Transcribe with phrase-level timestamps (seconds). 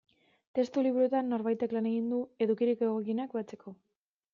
[0.59, 3.81] Testu liburuetan norbaitek lan egin du edukirik egokienak batzeko.